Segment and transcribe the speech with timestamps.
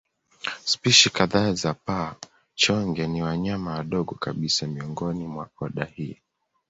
[0.65, 6.17] Spishi kadhaa za paa-chonge ni wanyama wadogo kabisa miongoni mwa oda hii.